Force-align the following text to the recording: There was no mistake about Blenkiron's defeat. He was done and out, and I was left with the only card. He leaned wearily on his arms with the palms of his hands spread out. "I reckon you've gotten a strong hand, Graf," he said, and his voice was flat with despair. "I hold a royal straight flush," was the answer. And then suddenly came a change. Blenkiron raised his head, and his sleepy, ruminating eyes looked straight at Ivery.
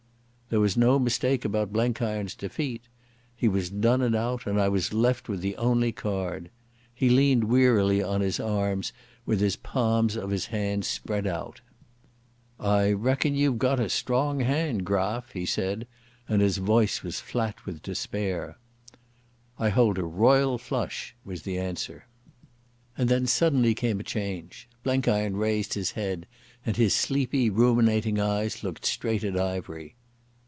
There 0.49 0.59
was 0.59 0.75
no 0.75 0.99
mistake 0.99 1.45
about 1.45 1.71
Blenkiron's 1.71 2.35
defeat. 2.35 2.81
He 3.37 3.47
was 3.47 3.69
done 3.69 4.01
and 4.01 4.13
out, 4.13 4.45
and 4.45 4.59
I 4.59 4.67
was 4.67 4.91
left 4.91 5.29
with 5.29 5.39
the 5.39 5.55
only 5.55 5.93
card. 5.93 6.49
He 6.93 7.07
leaned 7.09 7.45
wearily 7.45 8.03
on 8.03 8.19
his 8.19 8.37
arms 8.37 8.91
with 9.25 9.39
the 9.39 9.55
palms 9.63 10.17
of 10.17 10.29
his 10.29 10.47
hands 10.47 10.87
spread 10.87 11.25
out. 11.25 11.61
"I 12.59 12.91
reckon 12.91 13.33
you've 13.33 13.59
gotten 13.59 13.85
a 13.85 13.89
strong 13.89 14.41
hand, 14.41 14.83
Graf," 14.85 15.31
he 15.31 15.45
said, 15.45 15.87
and 16.27 16.41
his 16.41 16.57
voice 16.57 17.01
was 17.01 17.21
flat 17.21 17.65
with 17.65 17.81
despair. 17.81 18.57
"I 19.57 19.69
hold 19.69 19.97
a 19.97 20.03
royal 20.03 20.57
straight 20.57 20.67
flush," 20.67 21.15
was 21.23 21.43
the 21.43 21.57
answer. 21.59 22.07
And 22.97 23.07
then 23.07 23.25
suddenly 23.25 23.73
came 23.73 24.01
a 24.01 24.03
change. 24.03 24.67
Blenkiron 24.83 25.37
raised 25.37 25.75
his 25.75 25.91
head, 25.91 26.27
and 26.65 26.75
his 26.75 26.93
sleepy, 26.93 27.49
ruminating 27.49 28.19
eyes 28.19 28.65
looked 28.65 28.85
straight 28.85 29.23
at 29.23 29.37
Ivery. 29.37 29.95